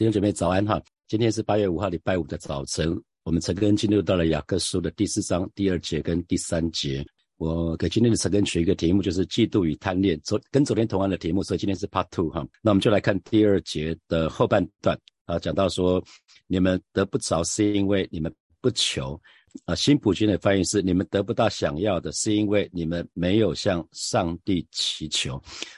[0.00, 0.82] 弟兄姐妹早安哈！
[1.08, 7.04] 今天是八月五号礼拜五的早晨，我们陈根进入到了雅各书的第四章第二节跟第三节。
[7.36, 12.42] 我给今天的陈根取一个题目，就是嫉妒与贪恋，昨跟昨天同样的题目，所以今天是 Part Two 哈。
[12.62, 16.02] 那我们就来看第二节的后半段啊，讲到说
[16.46, 19.20] 你们得不着是因为你们不求
[19.66, 19.74] 啊。
[19.74, 25.32] 新普君的翻译是你们得不到想要的，是因为你们没有向上帝祈求。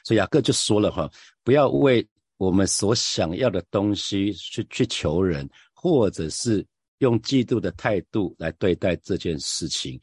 [0.05, 1.11] 所以雅各就说了哈，
[1.43, 2.07] 不要为
[2.43, 6.67] 我们所想要的东西去去求人，或者是
[6.99, 10.01] 用嫉妒的态度来对待这件事情。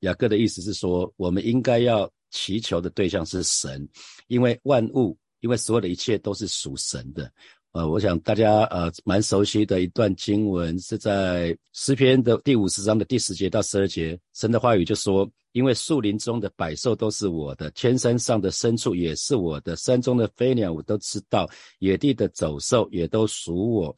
[0.00, 3.88] 雅各的意思是说，我们应该要祈求的对象是神，
[4.26, 7.32] 因为万物，因为所有的一切都是属神的。
[7.72, 21.48] 呃，我想大家呃蛮熟悉的一段经文是在诗篇的第五十章的第十节到十二节，神的话语就说：因为树林中的百兽都是我的，天山上的牲畜也是我的，山中的飞鸟我都知道，
[21.78, 23.96] 野地的走兽也都属我。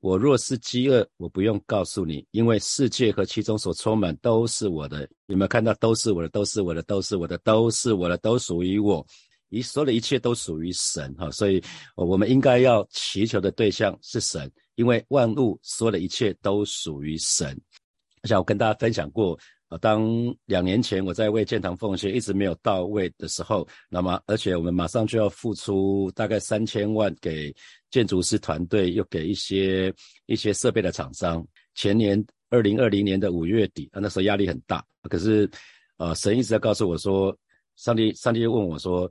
[0.00, 5.08] 我若是饥饿，我不用告诉你，因为世界和其中所充满都是我的。
[5.26, 5.72] 有没有看到？
[5.74, 9.06] 都是我的，都是我的，都是我的，都是我的，都属于我。
[9.52, 11.62] 一所有的一切都属于神哈，所以
[11.94, 17.54] 我们应该要祈求的对象是神，因为万物所有的一切都属于神。
[18.22, 20.08] 我想我跟大家分享过，啊，当
[20.46, 27.54] 两年前我在为建堂奉献一直没有到位的时候，那么而且我们马上就要付出大概三千万给
[27.90, 29.92] 建筑师团队，又给一些
[30.26, 31.46] 一些设备的厂商。
[31.74, 35.50] 前年二零二零年的五月底，那时候压力很大，可是，
[35.98, 37.36] 呃，神一直在告诉我说，
[37.76, 39.10] 上帝，上帝问我说。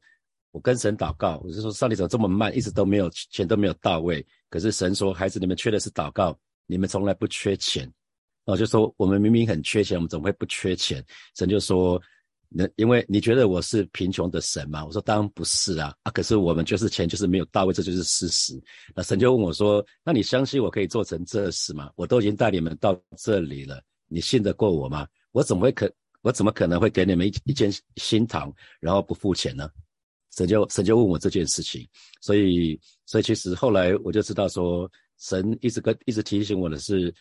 [0.51, 4.25] 我跟神祷告，我就说上帝怎么这么慢，一直都没有钱都没有到位。
[4.49, 7.91] 可是神说，孩子你们缺的是祷告，你们从来不缺钱。
[8.45, 11.03] 我就说我们明明很缺钱，我们怎么会不缺钱？
[11.37, 12.01] 神就说，
[12.49, 14.83] 那因为你觉得我是贫穷的神吗？
[14.83, 18.61] 我说当然不是啊，啊可是我们就是钱就是没有到位，这就是事实。
[18.93, 21.89] 那神就问我说，那你相信我可以做成这事吗？
[21.95, 25.07] 我都已经带你们到这里了，你信得过我吗？
[25.31, 25.89] 我怎么会可
[26.23, 29.69] 我怎么可能会给你们一一间新堂，然后不付钱呢？
[30.35, 31.85] 神就神就问我这件事情，
[32.21, 37.13] 所以所以其实后来我就知道说，神一直跟一直提醒我的是，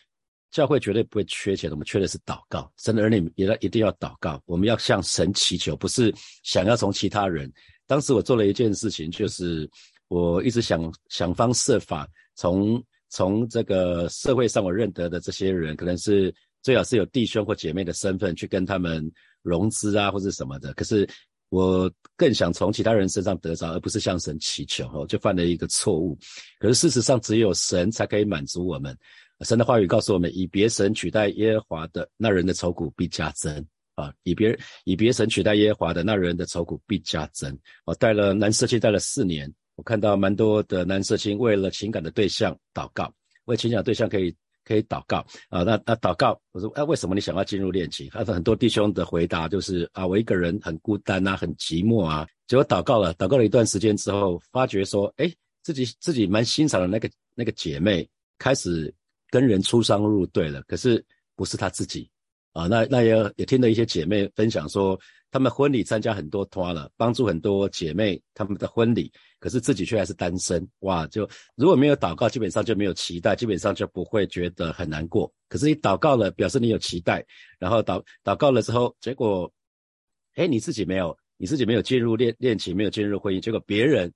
[0.49, 2.71] 教会绝对不会缺钱，我们缺的是祷告。
[2.77, 6.13] 神的儿女也要一定要祷告，我们要向神祈求，不是
[6.43, 7.51] 想要从其他人。
[7.85, 9.69] 当时我做了一件事情，就是
[10.07, 19.05] 我一直想想方设法从从这个社会上我认得的这些人，可能是最好是有弟兄或姐妹的身份去跟他们
[19.41, 20.73] 融资啊，或者什么的。
[20.75, 21.05] 可是。
[21.51, 26.17] 我更想从其他人身上得着，而不是向神祈求，哦，就犯了一个错误。
[26.59, 28.97] 可是事实上，只有神才可以满足我们。
[29.41, 33.53] 神的话语告诉我们：以别神取代耶和华的那人的愁苦必加增
[33.95, 34.13] 啊！
[34.23, 37.59] 以别以别神取代耶和华的那人的愁苦必加增。
[37.83, 43.13] 我带了男色青带了四年，我看到蛮多的男色青为了情感的对象祷告，
[43.45, 44.33] 为情感对象可以。
[44.71, 45.17] 可以祷告
[45.49, 48.09] 啊，那那祷告，我说哎，为什么你想要进入恋情？
[48.11, 52.25] 他说很多弟兄的回答就是啊，我一个人很孤单啊，很寂寞啊。
[52.47, 55.29] 结果祷告了，祷告了一段时间之后，发觉说，哎，
[55.61, 58.93] 自己自己蛮欣赏的那个那个姐妹，开始
[59.29, 60.61] 跟人出双入对了。
[60.63, 61.03] 可是
[61.35, 62.09] 不是她自己
[62.53, 64.99] 啊，那那也也听了一些姐妹分享说。
[65.33, 71.07] 他们婚礼参加很多团了，帮助很多姐妹他们的婚礼，可是自己却还是单身，哇！
[71.07, 71.25] 就
[71.55, 75.33] 如果没有祷告，基本上就没有期待，基本上就不会觉得很难过。
[75.47, 77.25] 可是你祷告了，表示你有期待，
[77.57, 79.49] 然后祷祷告了之后，结果，
[80.35, 84.11] 哎，你自己没有，你自己没有进入恋恋情，没有进入婚姻，结果别人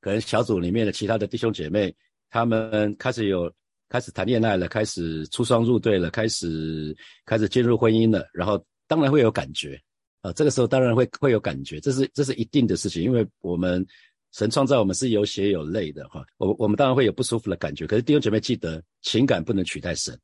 [0.00, 1.94] 可能小组里面的其他的弟兄姐妹，
[2.30, 3.52] 他们开始有
[3.94, 6.92] 开始谈恋爱了，开始出双入对了，开始
[7.24, 9.80] 开始进入婚姻了，然后当然会有感觉。
[10.20, 13.86] 啊，这个时候当然会会有感觉，这是这是一定的事情，因为我们
[14.32, 17.86] 神创造我们是有血有泪的哈，我我们当然会有不舒服的感觉。
[17.86, 20.18] 可是弟兄姐妹记得，情感不能取代神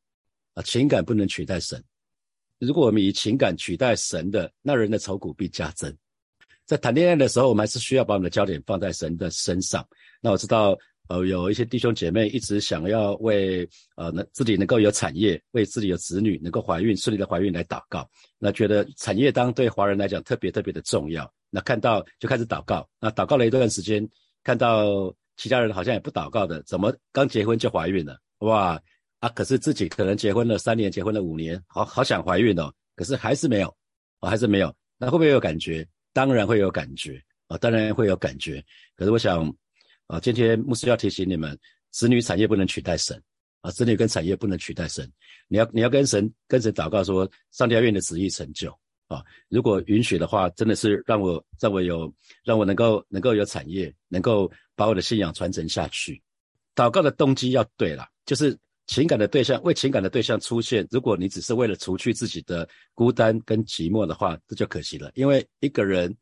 [0.54, 1.80] 啊，情感不能取代神。
[2.58, 5.96] 如果我们以情感取代神的，那人的愁苦必加增。
[6.66, 9.86] 在谈恋爱的时候，我们还是需要把我们的焦点放在神的身上。
[10.20, 10.76] 那我知道。
[11.10, 18.08] 呃，有一些弟兄姐妹一直想要为呃能自己能够有产业，为自己有子女能够怀孕顺利的怀孕来祷告。
[18.38, 21.28] 那觉得产业当对华人来讲特别特别的重要。
[21.50, 22.88] 那看到就开始祷告。
[23.00, 24.08] 那祷告了一段时间，
[24.44, 28.16] 看到其他人好像也不祷告的，怎么刚结婚就怀孕了？
[28.38, 28.80] 哇
[29.18, 29.28] 啊！
[29.30, 33.76] 可是自己可能结婚了三年，结婚了五年，好好想怀孕哦，可是还是没有，
[34.20, 34.72] 还是没有。
[34.96, 35.84] 那会不会有感觉？
[36.12, 38.64] 当然会有感觉啊，当然会有感觉。
[38.94, 39.52] 可是我想。
[40.10, 41.56] 啊，今天牧师要提醒你们，
[41.92, 43.22] 子女产业不能取代神
[43.60, 45.08] 啊，子女跟产业不能取代神。
[45.46, 48.76] 你要你要跟神跟神祷告说，上帝要愿的旨意成就
[49.06, 49.22] 啊。
[49.48, 52.12] 如果允许的话，真的是让我让我有
[52.42, 56.20] 让我能够能够有产业，能够把我的信仰传承下去。
[56.74, 58.58] 祷告的动机要对了，就是
[58.88, 60.84] 情感的对象为情感的对象出现。
[60.90, 65.12] 如果你只是为了除去自己的孤单跟寂寞的话，这就可惜了。
[65.14, 66.12] 因为一个人，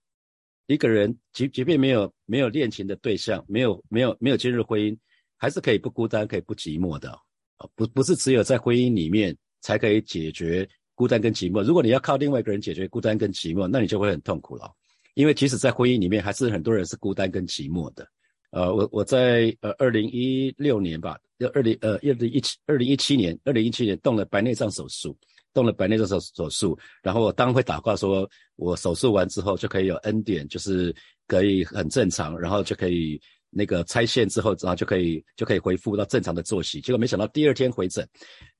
[0.68, 4.96] 一个人即即便没有没有恋情的对象，没有没有没有今日婚姻，
[5.36, 7.66] 还是可以不孤单，可以不寂寞的啊。
[7.74, 11.62] 不不是只有在婚姻里面才可以解决孤单跟寂寞。
[11.62, 14.70] 如果你要靠另外一个人解决孤单跟寂寞，那你就会很痛苦了。
[15.14, 18.06] 因为即使在婚姻里面，还是很多人是孤单跟寂寞的。
[18.50, 25.16] 呃，我我在呃二零一六年吧，要二零呃二零一七二零一七年，二零一七年动了白内障手术，
[25.58, 30.94] 动了白内障手手术，然后我当会祷告说，我手术完之后就可以有恩典，就是
[31.26, 33.20] 可以很正常，然后就可以。
[33.50, 36.82] 那个拆线之后，然后就可以就可以恢复到正常的作息。
[36.82, 38.06] 结果没想到第二天回诊，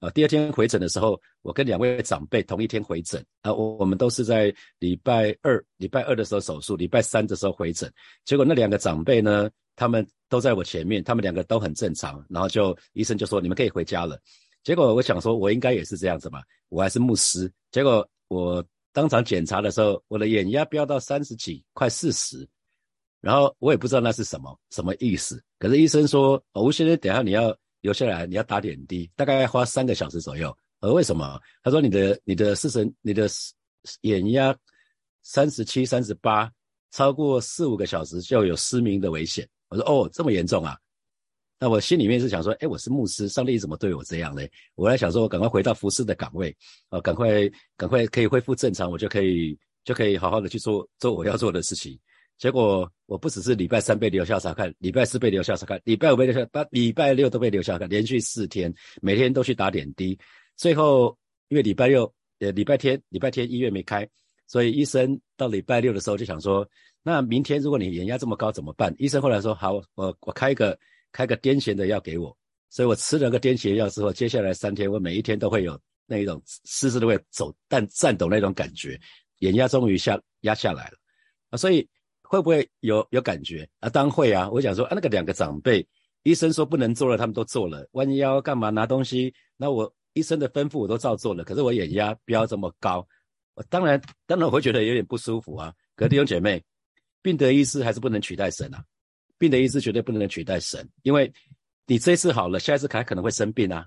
[0.01, 7.93] 啊，第二天回诊的时候，我跟两位长辈同一天回诊，啊，我我们都是在礼拜二礼拜二的时候手术，礼拜三的时候回诊。
[8.25, 14.19] 结果那两个长辈呢，他们都在我前面，他们两个都很正常，然后就医生就说你们可以回家了。
[14.69, 17.51] 结果我想说，我应该也是这样子嘛，我还是牧师。
[17.71, 18.63] 结果我
[18.93, 22.47] 当场检查的时候，我的眼压飙到三十几，快四十。
[23.23, 30.55] 然后我也不知道那是什么什么意思，可是医生说，哦吴先生，等下你要留下来，你要打点滴，大概花三个小时左右。
[30.81, 31.41] 而为什么？
[31.63, 33.27] 他说你的你的视神，你的
[34.03, 34.55] 眼压
[35.23, 36.53] 三十七、三十八，
[36.91, 39.49] 超过四五个小时就有失明的危险。
[39.71, 40.79] 我说哦，这么严重啊？
[41.61, 44.43] 那我心里面是想说，哎，我是牧师，上帝怎么对我这样呢？
[44.77, 46.57] 我在想说，我赶快回到服侍的岗位，
[46.89, 51.99] 啊，赶快赶快可以恢复正常，我就可以就可以好好的去做做我要做的事情。
[52.37, 58.73] 结果我不只是礼拜三被留校查看，礼拜四被留校查看，礼拜五被留校，到礼拜六都被留校看，连续四天，
[59.03, 60.17] 每天都去打点滴。
[60.57, 61.17] 最后
[61.49, 64.09] 因为礼拜六呃礼拜天礼拜天医院没开，
[64.47, 66.65] 所以医生到礼拜六的时候就想说，
[67.03, 68.95] 那明天如果你眼压这么高怎么办？
[68.99, 70.79] 医生后来说好，我我开一个
[71.13, 72.37] 开个癫痫的药给我，
[72.71, 79.01] 所以我吃了个癫痫药之后，接下来三天我每一天都会有那一种丝丝都会走但颤抖那种感觉，
[79.39, 80.99] 眼压终于下压下来了
[81.51, 81.89] 啊，所以。
[82.31, 83.89] 会不会有有感觉啊？
[83.89, 84.51] 当会啊！
[84.51, 85.89] 我想说啊，那个两个长辈，
[86.25, 89.33] 医生说不能做了，他们都做了，弯腰干嘛拿东西？
[89.57, 93.09] 那我医生的吩咐我都照做了，可是我眼压飙这么高，
[93.55, 95.73] 我当然当然我会觉得有点不舒服啊。
[95.97, 96.63] 可弟兄姐妹，
[97.23, 98.85] 病得医治还是不能取代神啊！
[99.39, 101.33] 病得医治绝对不能取代神，因为
[101.87, 103.87] 你这一次好了，下一次还可能会生病啊！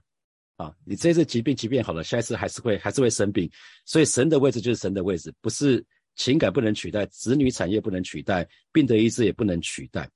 [0.55, 3.49] 啊，你这一次疾病即便好了，下一次还是会还是会生病，
[3.85, 5.85] 所以神的位置就是神的位置，不是。
[6.17, 10.07] 情感不能取代，子女产业不能取代，病得医治也不能取代。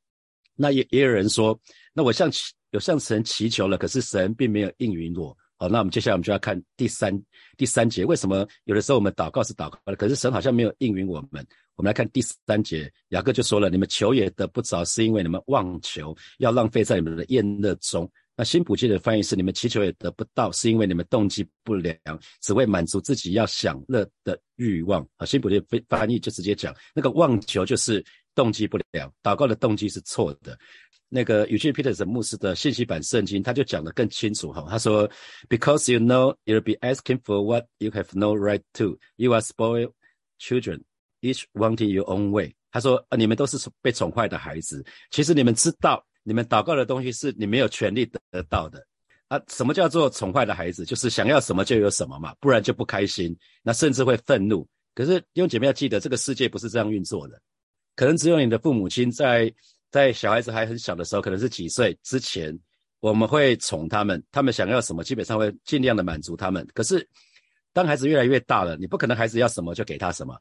[0.54, 1.58] 那也也有人说，
[1.94, 2.30] 那我向
[2.72, 5.36] 有向神祈求了，可是神并没有应允我。
[5.56, 7.18] 好，那我们接下来我们就要看第三
[7.56, 11.44] 第三节，为什么有的时候我们祷告是祷告了，可是神好像没有应允我们？
[11.76, 18.10] 我们来看第三节，雅各就说了：你们求也得不着，是因为你们妄求，要浪费在你们的宴乐中。
[18.38, 21.98] 那新普记的翻译是：你们祈求也得不到，是因为你们动机不良，
[22.42, 25.08] 只为满足自己要享乐的欲望。
[25.18, 30.58] 啊，新普记翻翻译就直接讲，那个妄求就是动机不良，祷告的动机是错的。
[31.08, 34.66] 那个语句 Peter 牧师的信息版圣经，他就讲得更清楚哈。
[34.70, 35.10] 他说
[35.48, 39.94] ：Because you know you'll be asking for what you have no right to, you are spoiled
[40.40, 40.82] children,
[41.34, 42.54] each wanting your own way。
[42.72, 46.06] 他说：啊，你们都是被宠坏的孩子，其实你们知道。
[46.28, 48.84] 你们祷告的东西是你没有权利得到的
[49.28, 49.40] 啊！
[49.48, 50.84] 什么叫做宠坏的孩子？
[50.84, 54.68] 就是想要什么就有什么嘛，不然就不开心，那甚至会愤怒。
[54.96, 57.40] 可是弟兄姐妹要记得，这个世界不是这样运作的。
[57.96, 59.54] 可能只有你的父母亲在
[59.92, 62.60] 在小孩子还很小的时候，可能是几岁之前，
[63.02, 66.68] 我们会宠他们，他们想要什么，基本上会尽量的满足他们。
[66.74, 67.08] 可是
[67.72, 70.36] 当孩子越来越大了，你不可能孩子要什么就给他什么，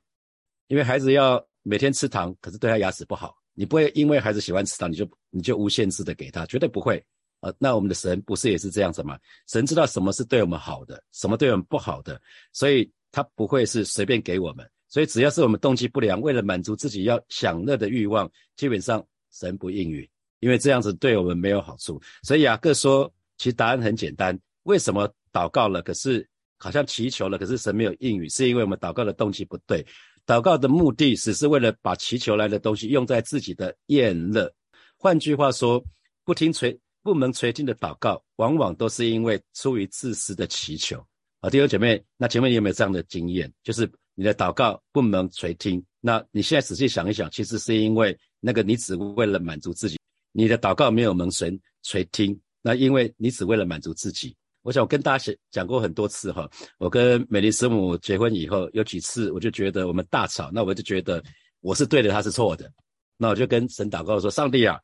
[0.66, 3.36] 因为孩子要每天吃糖，可是对他牙齿不好。
[3.54, 7.04] 你不会因为孩子喜欢吃糖，你就你就无限制的给他，绝对不会。
[7.40, 9.18] 呃，那我们的神不是也是这样子吗？
[9.46, 12.20] 神知道什么是对我们好的，什么对我们不好的，
[12.52, 14.68] 所以他不会是随便给我们。
[14.88, 20.08] 所以只要是我们动机不良，为了满足自己要享乐的欲望，基本上神不应允，
[20.40, 22.00] 因为这样子对我们没有好处。
[22.22, 29.84] 所以雅各说，其实答案很简单：为什么祷告了，可是好像祈求了，可是神没有应允，是因为我们祷告的动机不对。
[30.26, 34.52] 祷告的目的只是为了把祈求来的东西用在自己的宴乐。
[34.96, 35.84] 换句话说，
[36.24, 41.04] 不听垂不能垂听的祷告，往往都是因为出于自私的祈求。
[41.40, 43.52] 啊，弟兄姐妹，那请问你有没有这样的经验？
[43.62, 49.98] 就是你的祷告不能垂听，那你现在仔细想一想，其实是因为那个你只为了满足自己，
[50.32, 54.34] 你的祷告没有蒙神垂听，那因为你只为了满足自己。
[54.64, 61.22] 我想我跟大家讲讲过很多次哈，我跟美丽师母结婚以后有几次，我就觉得我们大吵，那我就觉得
[61.60, 62.72] 我是对的，他是错的，
[63.18, 64.80] 那我就跟神祷告说：上帝啊，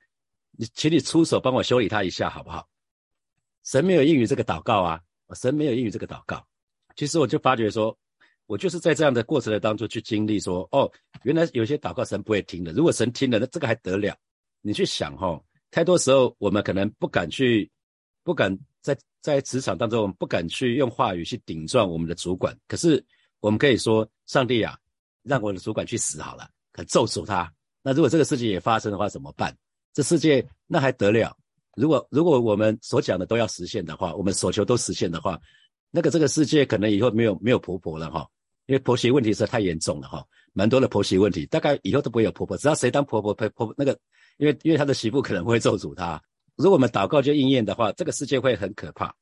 [0.52, 2.68] 你请你出手帮我修理他一下好不好？
[3.64, 5.00] 神没有应允这个祷告啊，
[5.32, 6.46] 神没有应允这个祷告。
[6.94, 7.96] 其实我就发觉说，
[8.44, 12.70] 我就是在这样的过程的当中去经历说，哦，原来有些祷告神不会听的。
[12.72, 14.14] 如果神听了，那这个还得了？
[14.60, 17.70] 你去想哈，太多时候我们可能不敢去，
[18.22, 18.54] 不敢
[19.20, 22.56] 在职场当中，我们不敢去用话语去顶撞我们的主管。
[22.66, 23.04] 可是
[23.40, 24.76] 我们可以说，上帝啊，
[25.22, 27.52] 让我的主管去死好了，可咒诅他。
[27.82, 29.56] 那如果这个事情也发生的话，怎么办？
[29.92, 31.36] 这世界那还得了？
[31.76, 35.40] 如果如果我们所讲的都要实现的话，我们所求都实现的话，
[35.90, 38.26] 那个这个世界可能以后没有没有婆婆了哈，
[38.66, 43.98] 因为婆媳问题实在太严重了哈，蛮多的婆媳问题，大概以后都不会有婆婆，只要谁当婆婆婆婆那个，
[44.38, 46.22] 因为因为他的媳妇可能会咒诅他。
[46.56, 49.14] 如果我们祷告就应验的话，这个世界会很可怕。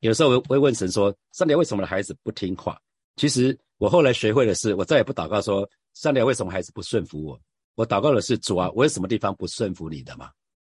[0.00, 2.78] 有时候我会问神说：上帝为什么的孩子不听话？
[3.16, 7.40] 其实我后来学会的是，我再也不祷告说上帝为什么孩子不顺服我。
[7.74, 10.30] 我祷告的是主啊，我有什么地方不顺服你的吗？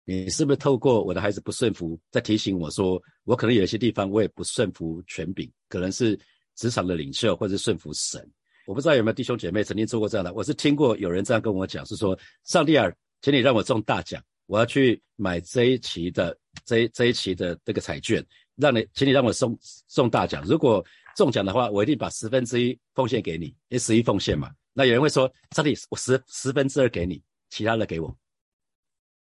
[0.05, 6.19] 你是不是透过我的孩子不顺服，在提醒我说，我可能有些地方我也不顺服权柄，可能是
[6.57, 8.27] 职场的领袖，或者顺服神。
[8.67, 12.91] 我不知道有没有弟兄姐妹曾经做过这样的，我是听过有人这样跟我讲，是说上帝啊，
[13.21, 18.25] 请你让我中大奖，我要去买这一期的这一这一期的这个彩券，
[18.57, 19.57] 让你，请你让我中
[19.89, 20.43] 中大奖。
[20.45, 24.51] 如果中奖的话，我一定把十分之一奉献给你，因为十一奉献嘛。
[24.73, 28.17] 那有人会说：“上帝，我十十分之二给你，其他的给我。”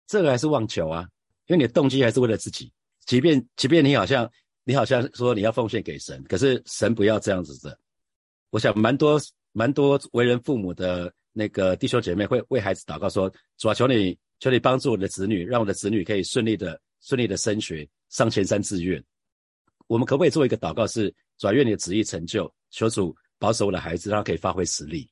[0.06, 1.08] 这个还是妄求啊，
[1.48, 2.72] 因为你的动机还是为了自己。
[3.06, 4.30] 即便即便你好像
[4.64, 7.80] 你好像说你要奉献给神，可是神不要这样子的。
[8.50, 9.22] 我想蛮多
[9.54, 19.04] 蛮多为人父母的那个弟兄姐妹会为孩子祷告说：“主啊，求你求你帮助我的子女，让我的子女可以顺利的顺利的升学，上前三志愿。”
[19.88, 25.08] 我们可不可以做一个祷告，是转愿你的旨意成就，求主保守我的孩子，让他可以发挥实力。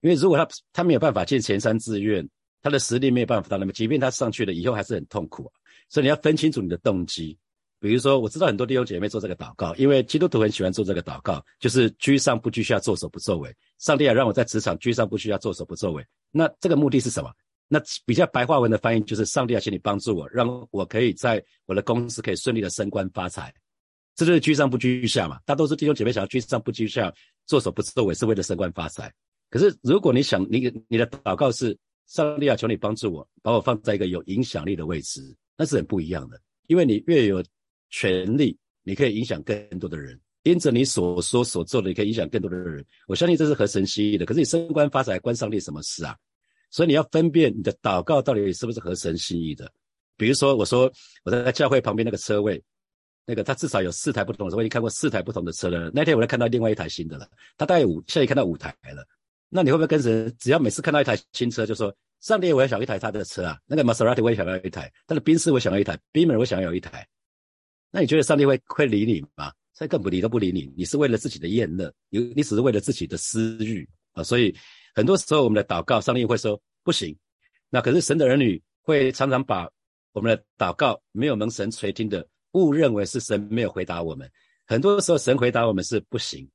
[0.00, 2.28] 因为如果他他没有办法进前三志愿，
[2.60, 5.50] 他的实力没有办法到那么，即便他上去了以后还是很痛苦。
[5.88, 7.38] 所以你要分清楚你的动机。
[7.80, 13.54] 比如说，我知道很多弟兄姐妹做这个祷告，因为基督徒很喜欢做这个祷告，就是居上不居下，做手不作为。
[13.78, 16.04] 上帝啊，让我在职场居上不居下，做手不作为。
[16.30, 17.32] 那这个目的是什么？
[17.68, 23.52] 那比较白话文的翻译就是：上帝啊，请你帮助我，让我可以在我的公司可以顺利的升官发财。
[24.16, 25.38] 这就是居上不居下嘛。
[25.44, 27.12] 大多数弟兄姐妹想要居上不居下，
[27.46, 29.12] 做手不作为，是为了升官发财。
[29.50, 35.20] 可是，如果你想你你的祷告是上帝啊，求你帮助我，把我放在一个有影响力的位置，
[35.56, 36.40] 那是很不一样的。
[36.66, 37.44] 因为你越有
[37.90, 42.84] 权力，你可以影响更多的人，因着你所说所做的，你可以影响更多的人。
[43.06, 44.26] 我相信这是合神心意的。
[44.26, 46.16] 可是你升官发财关上帝什么事啊？
[46.70, 49.70] 所以你要分辨你的祷告到底是不是合神心意的。
[50.16, 50.90] 比如说，我说
[51.24, 52.62] 我在教会旁边那个车位，
[53.24, 55.90] 那个他至少有四台不同的车，我已经看过四台不同的车了。
[55.94, 59.06] 那天我才看到另外一台新的了，他大概五，现在看到五台了。
[59.48, 60.34] 那你会不会跟神？
[60.38, 63.58] 只要每次看到一台新车，就说上帝，我要想一台他的车啊。
[63.66, 67.06] 那个玛莎拉蒂我也想要一台，他的宾士我想要一台，b m 门我想要一台。
[67.90, 69.52] 那你觉得上帝会会理你吗？
[69.74, 70.68] 他更不理都不理你。
[70.76, 74.24] 你是为了自己的厌乐，你你只是为了自己的私欲啊。
[74.24, 74.52] 所以
[74.98, 77.16] 很多时候我们的祷告，上帝会说不行。
[77.70, 79.70] 那可是神的儿女会常常把
[80.10, 84.28] 我们的祷告没有蒙神垂听的，误认为是神没有回答我们。
[84.66, 86.50] 很多时候神回答我们是不行，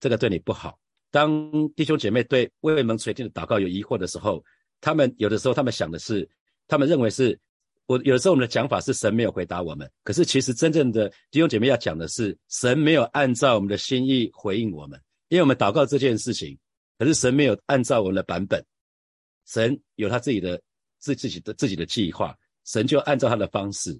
[0.00, 0.76] 这个对你不好。
[1.12, 4.44] 当弟兄姐妹对未蒙垂听的祷告有疑惑的时候，
[4.80, 6.28] 他们有的时候他们想的是，
[6.66, 7.38] 他们认为是，
[7.86, 16.58] 我有的时候我们的讲法是神没有回答我们，可是其实真正的弟兄姐妹要讲的是，神没有按照我们的心意回应我们，因为我们祷告这件事情，
[16.98, 18.64] 可是神没有按照我们的版本，
[19.46, 20.60] 神有他自己的
[20.98, 23.98] 自自己的自己的计划，神就按照他的方式，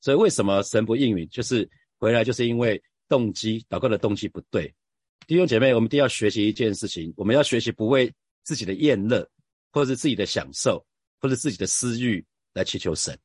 [0.00, 4.74] 所以为什么神不应允，就是回来就是因为动机祷告的动机不对。
[5.26, 9.28] 弟兄姐妹，我们一定要学习一件事情，我们要学习不为自己的厌乐，
[9.70, 10.84] 或者是自己的享受，
[11.20, 13.16] 或者自己的私欲来祈求神。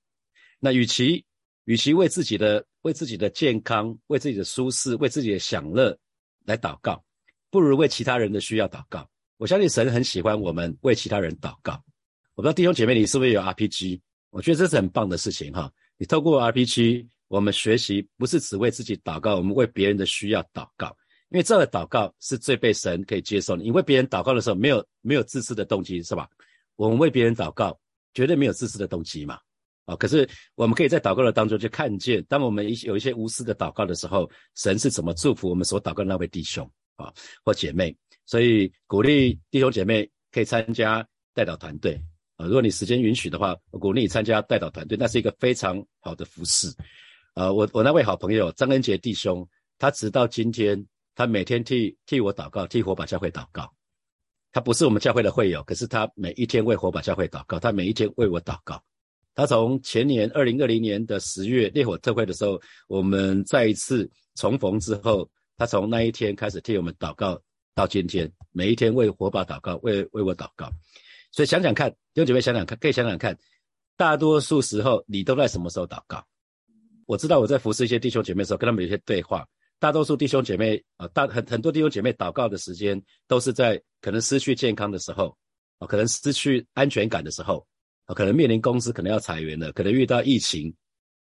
[0.59, 1.25] 那与其
[1.63, 5.97] 与其为自己的为自己的健康、为自己的舒适、为自己的享乐
[6.45, 7.03] 来祷告，
[7.49, 9.09] 不如为其他人的需要祷告。
[9.37, 11.73] 我相信神很喜欢我们为其他人祷告。
[12.35, 13.99] 我不知道弟兄姐妹你是不是有 RPG？
[14.29, 15.71] 我觉得这是很棒的事情哈。
[15.97, 20.95] 你透过 RPG，我们学习不是只为自己祷告，我们为别人的需要祷告。
[21.29, 23.63] 因为这个祷告是最被神可以接受的。
[23.63, 26.29] 你为别人祷告的时候，没有没有自私的动机，是吧？
[26.75, 27.77] 我们为别人祷告，
[28.13, 29.39] 绝对没有自私的动机嘛。
[29.85, 37.13] 啊，可是我们可以在祷告的当中去看见，当我们一有一些无私的祷告的时候，神是怎么祝福我们所祷告那位弟兄啊
[37.43, 37.95] 或姐妹。
[38.25, 41.99] 所以鼓励弟兄姐妹可以参加代祷团队
[42.37, 42.45] 啊。
[42.45, 46.67] 如果你时间允许的话，我鼓励你参加代祷团队，那是一个非常好的服饰。
[47.33, 50.85] 呃，我我那位好朋友张恩杰弟兄，他直到今天。
[51.17, 53.73] 他每天替替我祷告，替火把教会祷告。
[54.51, 58.83] 他不是我们教会的会友，可是他每一天为火把教会祷告，他每一天为我祷告。
[59.33, 67.41] 他从前年二零二零年的十月烈火特会的时候，我们再一次重逢之后，他从那一天开始替我们祷告，
[67.75, 70.71] 到今天每一天为火把祷告，为为我祷告。
[71.31, 73.37] 所以想想看，弟兄姐妹想想看，可以想想看，
[73.97, 76.25] 大多数时候你都在什么时候祷告？
[77.05, 79.45] 我知道我在服侍一些弟兄姐妹的时候，跟他们有些对话。
[79.77, 85.37] 大多数弟兄姐妹啊，大很很多弟兄姐妹祷告的时间都是在可能失去健康的时候，
[85.79, 87.67] 啊，可能失去安全感的时候，
[88.05, 90.73] 啊，可能面临公司可能要裁员了，可能遇到疫情，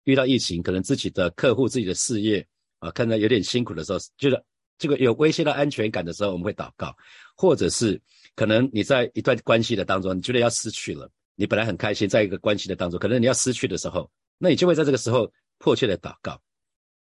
[0.05, 2.45] 遇到疫情，可能自己的客户、自己的事业
[2.79, 4.43] 啊，看到有点辛苦的时候，觉得
[4.79, 6.95] 这个有威胁到安全感的时候，我们会祷告，
[7.35, 8.01] 或者是。
[8.35, 16.39] 可能你在一段关系的当中，你觉得要失去了，你本来很开心，在一个关系的当中，可能你要失去的时候，那你就会在这个时候迫切的祷告，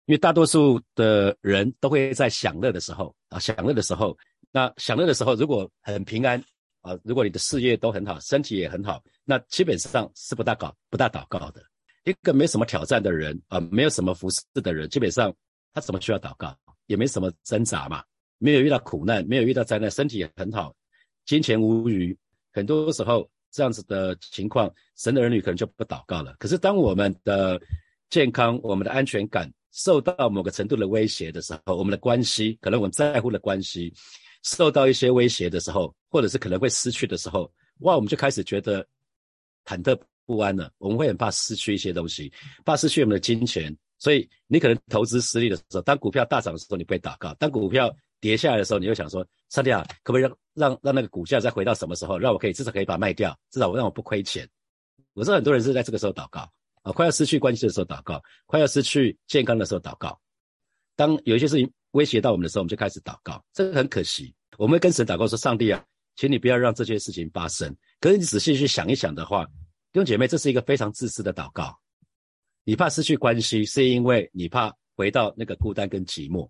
[0.06, 4.18] 因为大多数的人都会在享乐的时候啊，享乐的时候，
[4.50, 6.42] 那享乐的时候，如果很平安
[6.80, 11.62] 啊，如果你的事业都很好，身体也很好，那基本上是不大搞不大祷告的。
[12.02, 15.32] 一个没什么挑战的人啊，没有什么服侍的人，基本上
[15.72, 16.56] 他怎么需要祷告，
[16.88, 18.02] 也没什么挣扎嘛，
[18.38, 20.74] 没有遇到苦难，没有遇到灾难，身体也很好。
[21.24, 22.16] 金钱无余，
[22.52, 26.34] 很多时候这样子的情况，神的儿女可能就不祷告了。
[26.38, 27.60] 可是当我们的
[28.10, 33.92] 健康、我们的安全感受到某个程度的威胁的时候，我们的关系，可能我们在乎的关系
[34.42, 38.86] 受到一些威胁的时候，或者是可能会失去的时候，哇，我们就开始觉得
[39.66, 40.72] 忐忑不安了。
[40.78, 42.32] 我们会很怕失去一些东西，
[42.64, 43.76] 怕失去我们的金钱。
[43.98, 54.48] 所以你可能投资失利的时候，当股票大涨的时候，你不会祷告；当股票跌下来的时候，你会想说：上帝啊，可不可以让让让那个股价再回到什么时候，让我可以至少可以把它卖掉，至少让我不亏钱。
[55.14, 56.48] 我知道很多人是在这个时候祷告
[56.82, 60.18] 啊，快要失去关系的时候祷告，快要失去健康的时候祷告。
[60.94, 64.34] 当有一些事情威胁到我们的时候，我们就开始祷告，这个很可惜。
[64.56, 65.84] 我们会跟神祷告说：上帝啊，
[66.16, 67.74] 请你不要让这些事情发生。
[68.00, 69.44] 可是你仔细去想一想的话，
[69.92, 71.76] 弟兄姐妹，这是一个非常自私的祷告。
[72.68, 76.46] 你怕失去关系，是因为你怕回到那个孤单跟寂寞。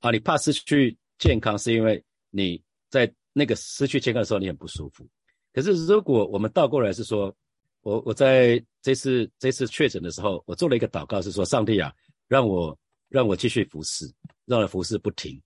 [0.00, 5.08] 啊，你怕失去健康，是因为你在那个失去健康的时候，你很不舒服。
[5.54, 7.34] 可是如果我们倒过来是说，
[7.80, 11.90] 我我在这次这次确诊的时候，我做了一个祷告，是说上帝啊，
[12.26, 14.04] 让我让我继续服侍，
[14.44, 15.40] 让我服侍不停。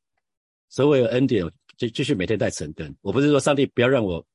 [0.71, 2.93] 所以我有恩典，就继续每天在成根。
[3.01, 4.27] 我不是说上帝不要让我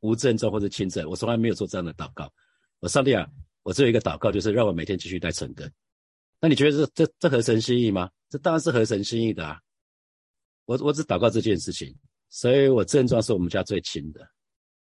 [0.00, 2.32] 无症状或者轻症，我从来没有做这样的祷告。
[2.78, 3.28] 我上帝啊，
[3.70, 5.72] 我只有一个祷告，就是让我每天继续带成根。
[6.40, 8.10] 那你觉得这这这合神心意吗？
[8.28, 9.60] 这当然是合神心意的啊！
[10.64, 11.94] 我我只祷告这件事情，
[12.30, 14.28] 所以我症状是我们家最轻的，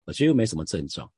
[0.03, 1.11] 我几乎没什么症状，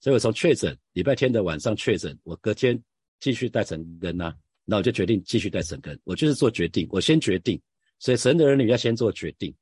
[0.00, 2.76] 所以我从确诊礼拜天的晚上确诊，我隔天
[3.20, 7.60] 继续带成根呐，那我就决定继续带成根，我就是做决定，我先决定，
[8.00, 9.54] 所以神的儿女要先做决定，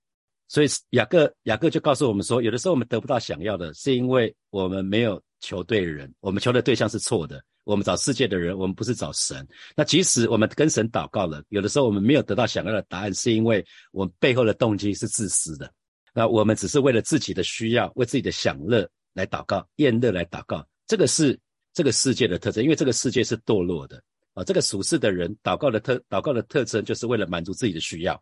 [0.48, 7.44] 所以雅各雅各就告诉我们说，有的时候我们得不到想要的，是因为我们没有求对人，我们求的对象是错的。
[7.70, 9.46] 我们找世界的人，我们不是找神。
[9.76, 15.72] 那即使我们跟神祷告了，有的时候我们没有得到想要的答案，是因为我们背后的动机是自私的。
[16.12, 20.66] 那我们只是为了自己的需要，为自己的享乐来祷告，厌乐来祷告。
[20.88, 21.38] 这个是
[21.72, 24.02] 这个世界的特征，因为这个世界是堕落的
[24.34, 24.42] 啊。
[24.42, 28.20] 这个属世的人祷告的特祷告的特征，就是为了满足自己的需要。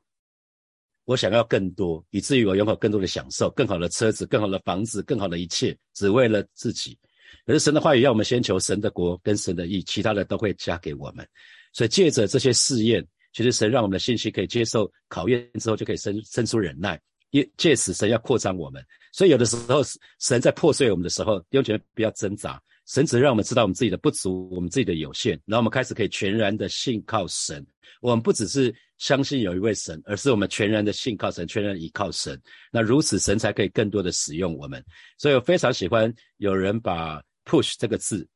[1.06, 6.98] 我想要更多，以至于我拥有更多的享受，更好的车子，更好的房子，更好的一切，只为了自己。
[7.46, 11.26] 可是神的话语要我们先求神的国跟神的义，其他的都会加给我们。
[11.72, 17.00] 所以借着这些试验，其实神让我们的信息可以接受考验之后，就可以生生出忍耐。
[17.30, 19.82] 因借此神要扩张我们，所以有的时候
[20.18, 22.60] 神在破碎我们的时候，弟兄姐妹不要挣扎。
[22.88, 27.64] 神只让我们知道我们自己的不足，我们自己的有限，然后我们开始可以全然的信靠神。
[28.00, 32.40] 我们不只是相信有一位神，而是我们全然的信靠神，全然依靠神。
[32.72, 34.84] 那如此神才可以更多的使用我们。
[35.18, 37.22] 所以我非常喜欢有人把。
[37.48, 38.28] push 这个字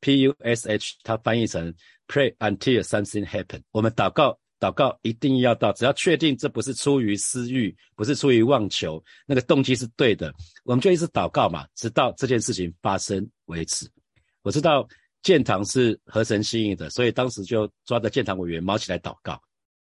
[0.00, 1.70] ，p u s h，它翻译成
[2.06, 3.60] pray until something happen。
[3.72, 10.32] 我们祷告，祷告一定要到，只要确定这不是出于私欲，不是出于妄求，那个动机是对的，
[10.64, 13.88] 我们就一直祷告嘛，直到这件事情发生为止。
[14.42, 14.86] 我知道
[15.22, 19.40] 建堂是合神心意的，所以当时就抓着建堂委员毛起来祷告，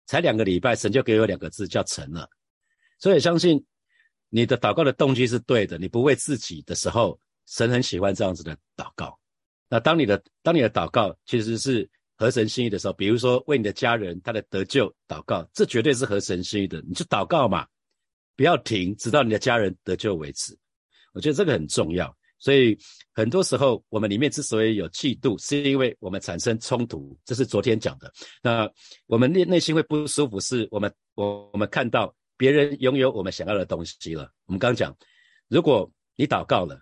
[0.06, 2.28] 才两个礼拜，神就给我两个字叫成了。
[2.98, 3.64] 所以相信
[4.28, 7.18] 你的祷告的动机是对的，你不为自己的时候。
[7.50, 9.18] 神很喜欢这样子的祷告。
[9.70, 16.82] 那当你的当你的祷告其实是合神心意的时候，比如说为你的家人他的得救祷告，这绝对是合神心意的。
[16.86, 17.64] 你就祷告嘛，
[18.36, 20.58] 不要停，直到你的家人得救为止。
[21.14, 22.12] 我觉得这个很重要。
[22.40, 22.76] 所以
[23.14, 27.16] 很多时候我们里面之所以有嫉妒，是因为我们产生冲突。
[27.24, 28.12] 这是昨天讲的。
[28.42, 28.68] 那
[29.06, 34.30] 我们内内心会不舒服，是我们我我们看到别人拥有我们想要的东西了。
[34.46, 34.94] 我们刚讲，
[35.48, 36.80] 如果你祷告了。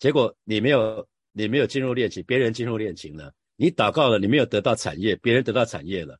[0.00, 6.14] 结果你没有你没有进入恋情，别人进入恋情了；你祷告了，你没有得到产业，别人得到产业了；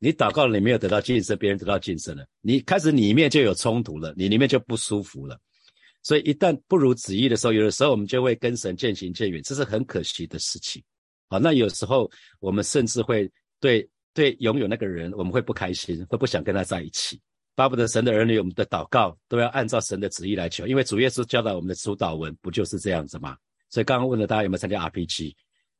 [0.00, 2.26] 你祷告了，你没有得到晋升，别人得到晋升了。
[2.40, 5.38] 你开始里面就有冲突了，你里面就不舒服了。
[6.02, 10.82] 所以一旦不如旨意的时候，有的时候我们就会跟神渐行渐远，这是很可惜的事情。
[11.28, 12.10] 好，那有时候
[12.40, 17.20] 我们甚至会对对拥有那个人，我们会不开心，会不想跟他在一起。
[17.54, 23.36] 巴不得神的儿女，我们的祷告都要按照神的旨意来求，因为主耶稣教导我们的主导文不就是这样子吗？
[23.70, 25.36] 所以刚刚问了大家有没有参加 RPG？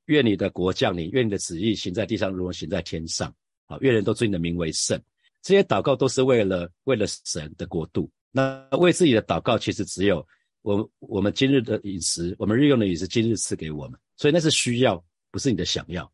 [0.07, 3.35] 愿你的国降临，愿你的旨意行在地上，如同行在天上。
[3.67, 5.01] 好，愿人都尊你的名为圣。
[5.43, 8.11] 这些祷告都是为了为了神的国度。
[8.31, 10.27] 那为自己的祷告，其实只有
[10.63, 13.99] 我我们今日的饮食，我们日用的饮食，今日赐给我们。
[14.17, 16.11] 所以那是需要，不是你的想要。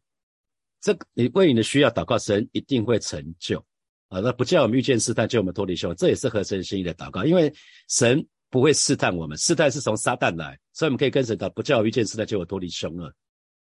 [0.81, 3.59] 这你为你的需要祷告，神一定会成就
[4.09, 4.21] 啊！
[4.21, 7.25] 那不叫我们遇见试探，叫我们脱离凶，这也是合神心意的祷告。
[7.25, 7.53] 因为
[7.89, 13.13] 神不会试探我们，试探是从撒旦来，所以我们可以跟神祷，不叫我遇见试探，叫我脱离凶恶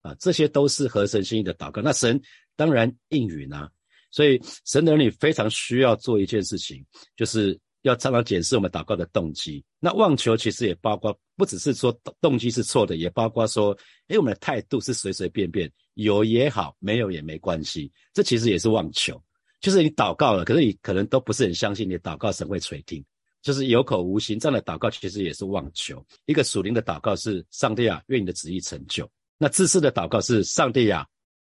[0.02, 0.14] 啊！
[0.20, 1.80] 这些都是合神心意的祷告。
[1.80, 2.20] 那神
[2.54, 3.70] 当然应允啊！
[4.10, 6.84] 所以神的儿女非常需要做一件事情，
[7.16, 7.58] 就是。
[7.82, 9.60] 要常常检视我们祷告的动机。
[9.80, 17.90] 那妄求其实也包括，不只是说动机是错的，也包括说，哎，我们的态度是随随便便，有也好，没有也没关系。
[18.14, 19.20] 这其实也是妄求，
[19.60, 23.04] 就是你祷告了，可是你可能都不是很相信你祷告神会垂听，
[23.42, 26.06] 就是有口无心这样的祷告，其实也是妄求。
[26.26, 29.10] 一个属灵的祷告是上帝啊，愿你的旨意成就。
[29.42, 31.04] 那自私的祷告是上帝啊，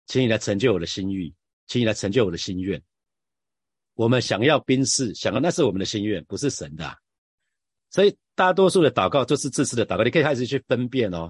[0.06, 1.34] 请你来成就我的心意，
[1.68, 2.82] 请你来成就我的心愿。
[3.96, 6.98] 我们想要兵士，想要那是我们的心愿，不是神的。
[7.90, 10.04] 所以大多数的祷告都是自私的祷告。
[10.06, 11.30] 你可以开始去分辨哦，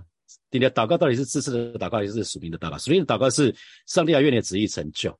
[0.52, 2.78] 你的祷告到底是自私的祷告，还是属灵的祷告？
[2.78, 3.52] 属灵的祷告是
[3.88, 5.18] 上帝要愿你的旨意成就，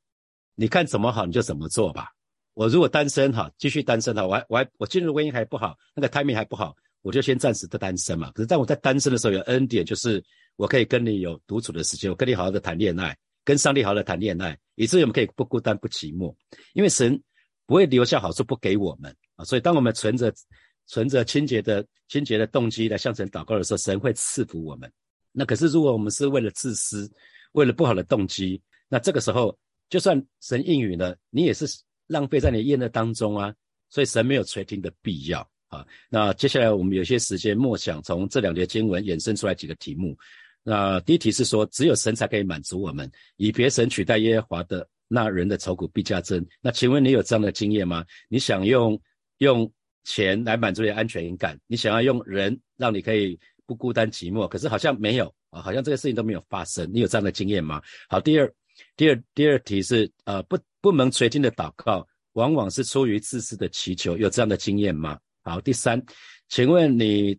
[0.54, 2.12] 你看怎么好你就怎么做吧。
[2.54, 8.32] 我如果单身哈，继续单身哈，我还我还我进入婚姻还不好，那个 timing 还不好，我就先暂时的单身嘛。
[8.34, 10.24] 可是在我在单身的时候有恩典，就是
[10.56, 16.36] 我可以跟你有独处的时间，我跟你好好的谈恋爱，跟上帝好好的谈恋爱，以至于我们可以不孤单不寂寞，
[16.74, 17.22] 因为神。
[17.66, 20.32] 不会留下好处不给我们啊，所以当我们存着
[20.86, 24.92] 存着清洁的清洁的动机来向神祷告的时候，神会赐福我们。
[25.32, 27.10] 那可是如果我们是为了自私，
[27.54, 29.58] 为了不好的动机，那这个时候
[29.90, 31.66] 就算神应允了，你也是
[32.08, 33.56] 浪费在你宴乐当中啊。
[33.90, 35.40] 所以神没有垂听的必要
[35.70, 35.88] 啊。
[36.10, 40.18] 那接下来我们有些时间默想，从这两节经文衍生出来几个题目。
[40.64, 44.88] 那第一题是说，只有神才可以满足我们，以别神取代耶和华的。
[45.10, 46.44] 那人的愁苦必加增。
[46.60, 48.04] 那请问你有这样的经验吗？
[48.30, 49.00] 你想用
[49.38, 49.72] 用
[50.06, 56.90] 钱来满足你的安全感，你想要用人让你可以不孤单寂寞，可是好像没有啊，好像这个事情都没有发生。
[56.92, 57.80] 你有这样的经验吗？
[58.10, 58.52] 好，第二，
[58.96, 65.20] 第二，第二题是呃不不能垂听的祷告，往往是出于自私的祈求，有这样的经验吗？
[65.44, 66.04] 好，第三，
[66.50, 67.38] 请问你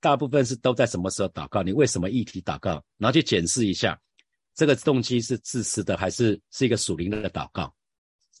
[0.00, 1.62] 大部分是都在什么时候祷告？
[1.62, 2.82] 你为什么议题祷告？
[2.96, 3.98] 然后去检视一下。
[4.54, 7.72] 这个动机是自私的，还是是一个属灵的祷告？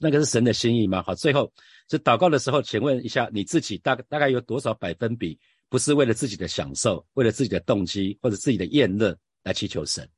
[0.00, 1.00] 那个是神的心意吗？
[1.00, 1.52] 好，最后
[1.88, 10.08] 是祷告的时候，请问一下你自己大大概有多少百分比不是为了自己的享受，为了自己的动机或者自己的厌乐来祈求神？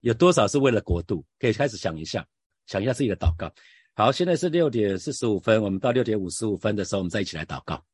[0.00, 1.22] 有多少是为了国度？
[1.38, 2.26] 可以开始想一下，
[2.66, 3.52] 想一下自己的祷告。
[3.94, 7.84] 好，现在是六点四十五分，我们到六点五十五分的时候，我们再一起来祷告。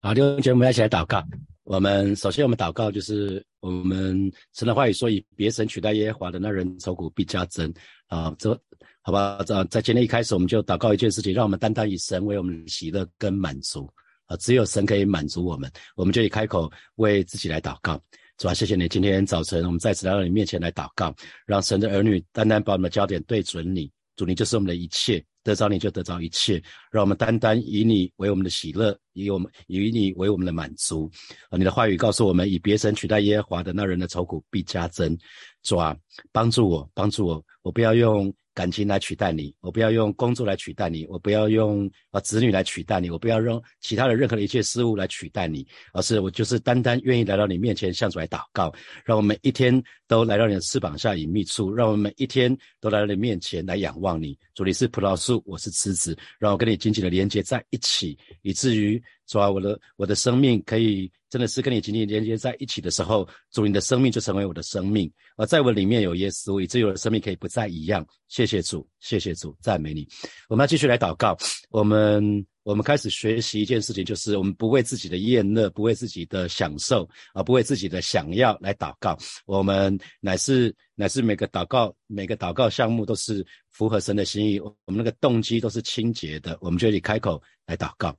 [0.00, 1.20] 好，六点节目一起来祷告。
[1.64, 7.72] 我们首先，我们祷告就是我们神的话语说：“以别神取代耶和华的那人，愁苦必加增。”
[8.06, 8.56] 啊，这
[9.02, 9.42] 好吧？
[9.44, 13.90] 在在今天一开始，我们就祷告一件事情，让我们单单以神为我们喜乐跟满足
[14.26, 14.36] 啊！
[14.36, 18.00] 只有神可以满足我们，我们就以开口为自己来祷告。
[18.36, 21.12] 主啊，谢谢你，今天早晨我们再次来到你面前来祷告，
[21.44, 23.90] 让神的儿女单单把我们的焦点对准你。
[24.14, 25.22] 主，你就是我们的一切。
[25.48, 31.10] 得着你就得着一切，让我们单单以你为我们的喜乐，以我们以你为我们的满足。
[31.48, 35.16] 啊，你的话语告诉我们，以别神取代耶和华的那人的愁苦必加增。
[35.62, 35.96] 主啊，
[36.32, 38.30] 帮助我，帮助我，我不要用。
[38.54, 54.36] 感情来取代你，我不要用工作来取代你，我不要用啊子女来取代你，我不要用其他的任何的一切事物来取代你，而是我就是单单愿意来到你面前向主来祷告，让我们一天都来到你的翅膀下隐秘处，让我们每一天都来到你面前来仰望你。
[54.54, 61.08] 主你是葡萄树，我是枝子，让我跟你紧紧的连接在一起，以至于主啊，我的我的生命可以。
[61.30, 68.02] 真的是跟你紧紧连接在一起的时候，主你的生命就成为我的生命，而在我里面有耶稣，以至于我的生命可以不再一样。
[68.28, 70.08] 谢谢主，谢谢主，赞美你。
[70.48, 71.36] 我们要继续来祷告。
[71.68, 79.16] 我们我们开始学习一件事情，就是我们不为自己的厌乐，不为自己的享受，而不为自己的想要来祷告。
[79.46, 88.14] 我们乃是乃是每个祷告每个祷告项目都是符合神的心意，我们那个动机都是清洁的，我们就以开口来祷告。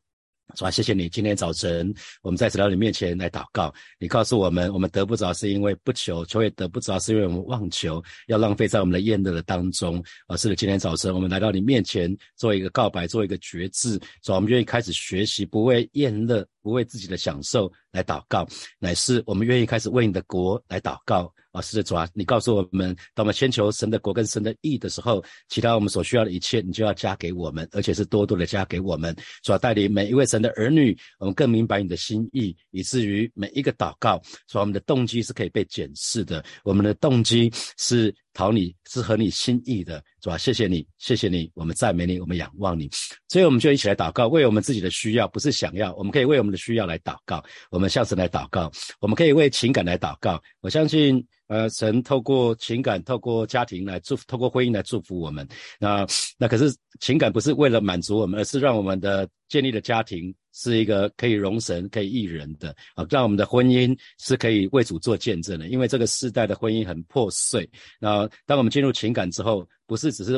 [0.55, 3.71] 主啊，谢谢你，今天早晨我们在到你面前来祷告。
[3.99, 10.03] 你告诉我们，我们得不着是因为不求，求也得不着是因为我们妄求，要浪费在我们的宴乐的当中。
[10.27, 18.47] 而，是的，今天早晨我们来到你面前，做一个告白，做一个决志，主，我们愿意开始学习，不为宴乐，不为自己的享受来祷告，
[18.79, 21.33] 乃是我们愿意开始为你的国来祷告。
[21.51, 29.15] 啊，是的，主啊，你告诉我们，当我们先求神的国跟神的义的时候，其他我们所需要的一切，你就要加给我们，而且是多多的加给我们。
[29.41, 38.13] 主啊，带领每一位神的儿女，我们更明白你的心意，以至于每一个祷告，说我们的动机是可以被检视的，我们的动机是。
[38.39, 40.37] 好你是合你心意的，是吧？
[40.37, 42.89] 谢谢你，谢谢你，我们赞美你，我们仰望你。
[43.27, 47.43] 所以我们就一起来祷告，为我们自己的需要，不是想要，我们可以为我们的需要来祷告。
[47.69, 48.71] 我们下次来祷告，
[49.01, 50.41] 我们可以为情感来祷告。
[50.61, 55.47] 我相信，呃，神透过情感，透过家庭来祝福，透过婚姻来祝福我们。
[55.79, 56.07] 那
[56.37, 60.33] 那可是情感不是为了满足我们，而是让我们的建立的家庭。
[60.51, 65.69] 是一个可以容神、可以益人的啊，让我们的婚姻是可以为主做见证的。
[65.69, 67.69] 因为这个世代的婚姻很破碎。
[67.99, 70.33] 那当我们进入情感之后，不是只是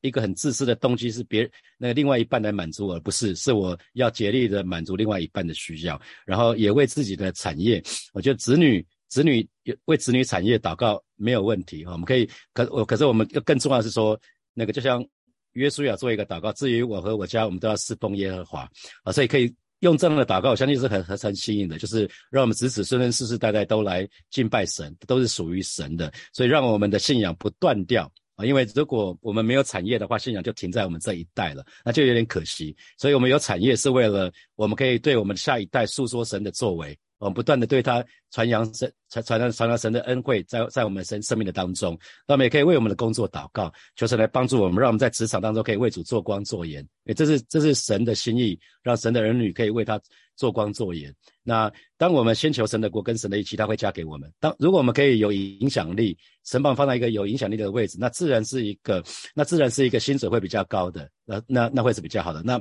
[0.00, 7.82] 一个很自私的动机，是别那个另外一半来满足我，而不是是我要竭力的满足另外一半的需要，然后也为自己的产业。
[8.14, 9.46] 我觉得子女、子女
[9.84, 12.26] 为子女产业祷告没有问题哈，我们可以。
[12.54, 14.18] 可我可是我们更重要是说，
[14.54, 15.06] 那个就像。
[15.54, 18.70] 约书亚做一个祷告，至于我和我家，我们都要侍奉耶和华
[19.02, 36.96] 啊，所以可以用这样的祷告，我相信是很很很吸引的，就是让我们子子孙孙世世代代都来敬拜神，都是属于神的，所以让我们的信仰不断掉啊，因为如果我们没有产业的话，信仰就停在我们这一代了，那就有点可惜，所以我们有产业是为了我们可以对我们下一代诉说神的作为。
[37.20, 46.84] 我们不断的对他传扬神传传传传扬神的恩惠，在在我们生生命的当中，那我们也可以为我们的工作祷告，求神来帮助我们，让我们在职场当中可以为主做光做盐。
[47.04, 50.00] 诶，这是这是神的心意，让神的儿女可以为他
[50.34, 51.14] 做光做盐。
[51.42, 54.32] 那当我们先求神的国跟神的义，他会加给我们。
[54.40, 59.04] 当如果我们可以有影响力，神把放在一个有影响力的位置，那自然是一个
[59.34, 62.42] 那自然是一个薪水会比较高的，那那那会是比较好的。
[62.42, 62.58] 那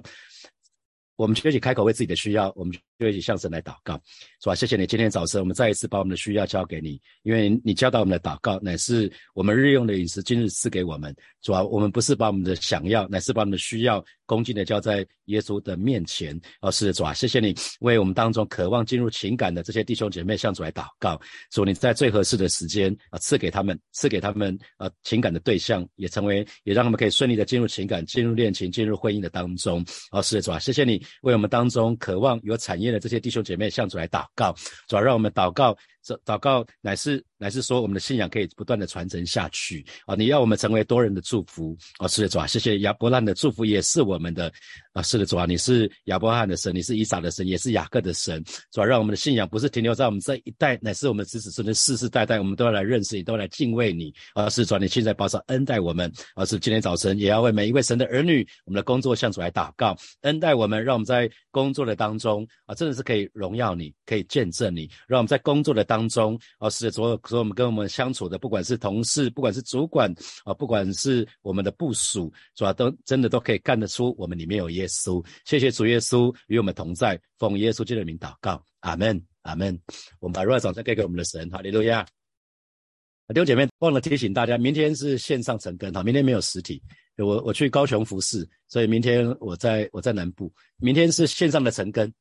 [1.16, 3.94] 我们就一起开口为自己的需要，我们就一起向神来祷告，
[4.44, 4.54] 是吧？
[4.54, 16.38] 谢谢你，今天早晨我们再一次把我们的需要交给你，因为你教导我们的祷告乃是我们日用的饮食，今日赐给我们，主要我们不是把我们的想要，乃是把我们的需要恭敬的交在耶稣的面前。
[16.60, 21.18] 哦，是的，主啊，谢谢你为我们当中渴望进入情感的这些弟兄姐妹向主来祷告，
[21.52, 29.86] 主你在最合适的时间啊赐给他们，赐给他们啊情感的对象，也成为也让他们可以顺利的进入情感、进入恋情、进入婚姻的当中。
[30.12, 31.02] 哦，是的，主啊，谢谢你。
[31.22, 34.56] 为我们当中渴望有产业的这些弟兄姐妹向主来祷告，
[34.88, 35.76] 主要让我们祷告。
[36.10, 40.16] 这祷告乃是乃是说，我们的信仰可以不断的传承下去啊！
[40.16, 42.08] 你要我们成为多人的祝福啊！
[42.08, 44.52] 是的，主啊，谢谢亚伯兰的祝福也是我们的
[44.92, 45.04] 啊！
[45.04, 54.50] 是的，主啊，你是亚伯罕的神，你是以撒的神，也是雅各的神，主啊，让我们的信仰不是停留在我们这一代，乃是我们子子孙孙世世代代，我们都要来认识你，都要来敬畏你啊！
[54.50, 70.10] 是主，你现在保守恩待我们，而是今天早晨也要为每一位神的儿女，我们的工作向主来祷告，恩待我们，让我们在工作的当中啊，真的是可以荣耀你，可以见证你，让我们在工作的当当中，哦，是所有所有我们跟我们相处的，不管是同事，不管是主管，
[70.46, 75.22] 啊，不管是我们的部署，主要都真的都可以看得出我们里面有耶稣。
[75.44, 79.78] 谢谢主耶稣与我们同在，奉耶稣基督的名祷告，阿门，阿门。
[80.22, 82.06] 我们把荣耀掌声给给我们的神，哈利路亚。
[83.28, 86.82] 弟兄姐妹，忘了提醒大家，明天是线上成根，哈，明天没有实体，
[87.18, 92.12] 我我去高雄服侍，所以明天我在我在南部，明天是线上的成根。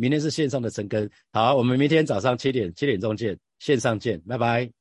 [0.00, 4.79] 明天是线上的晨更，好，我们明天早上七点七点钟见，线上见，拜拜。